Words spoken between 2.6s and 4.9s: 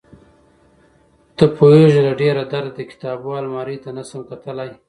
د کتابو المارۍ ته نشم کتلى.